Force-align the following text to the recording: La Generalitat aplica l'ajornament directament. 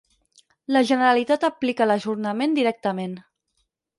La 0.75 0.81
Generalitat 0.91 1.45
aplica 1.49 1.87
l'ajornament 1.91 2.57
directament. 2.61 3.17